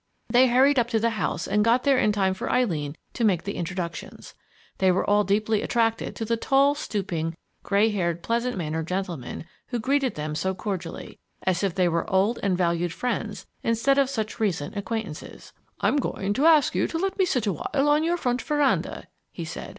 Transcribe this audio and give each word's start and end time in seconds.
They 0.29 0.47
hurried 0.47 0.79
up 0.79 0.87
to 0.87 0.99
the 0.99 1.11
house 1.11 1.47
and 1.47 1.63
got 1.63 1.83
there 1.83 1.99
in 1.99 2.11
time 2.11 2.33
for 2.33 2.51
Eileen 2.51 2.97
to 3.13 3.23
make 3.23 3.43
the 3.43 3.55
introductions. 3.55 4.33
They 4.79 4.91
were 4.91 5.07
all 5.07 5.23
deeply 5.23 5.61
attracted 5.61 6.15
to 6.15 6.25
the 6.25 6.37
tall, 6.37 6.73
stooping, 6.73 7.37
gray 7.61 7.89
haired, 7.91 8.23
pleasant 8.23 8.57
mannered 8.57 8.87
gentleman 8.87 9.45
who 9.67 9.77
greeted 9.77 10.15
them 10.15 10.33
so 10.33 10.55
cordially 10.55 11.19
as 11.43 11.63
if 11.63 11.75
they 11.75 11.87
were 11.87 12.09
old 12.09 12.39
and 12.41 12.57
valued 12.57 12.93
friends 12.93 13.45
instead 13.61 13.99
of 13.99 14.09
such 14.09 14.39
recent 14.39 14.75
acquaintances. 14.75 15.53
"I'm 15.81 15.97
going 15.97 16.33
to 16.33 16.47
ask 16.47 16.73
you 16.73 16.87
to 16.87 16.97
let 16.97 17.19
me 17.19 17.25
sit 17.25 17.45
awhile 17.45 17.87
on 17.87 18.03
your 18.03 18.17
front 18.17 18.41
veranda," 18.41 19.05
he 19.31 19.45
said. 19.45 19.69